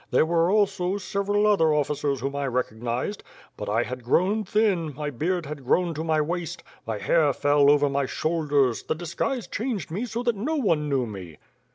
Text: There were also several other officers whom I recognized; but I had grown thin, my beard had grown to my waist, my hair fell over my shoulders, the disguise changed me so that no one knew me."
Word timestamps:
There 0.09 0.25
were 0.25 0.49
also 0.49 0.97
several 0.97 1.45
other 1.45 1.71
officers 1.71 2.21
whom 2.21 2.35
I 2.35 2.47
recognized; 2.47 3.21
but 3.55 3.69
I 3.69 3.83
had 3.83 4.03
grown 4.03 4.43
thin, 4.43 4.95
my 4.95 5.11
beard 5.11 5.45
had 5.45 5.63
grown 5.63 5.93
to 5.93 6.03
my 6.03 6.19
waist, 6.19 6.63
my 6.87 6.97
hair 6.97 7.31
fell 7.33 7.69
over 7.69 7.87
my 7.87 8.07
shoulders, 8.07 8.81
the 8.81 8.95
disguise 8.95 9.45
changed 9.45 9.91
me 9.91 10.07
so 10.07 10.23
that 10.23 10.35
no 10.35 10.55
one 10.55 10.89
knew 10.89 11.05
me." 11.05 11.37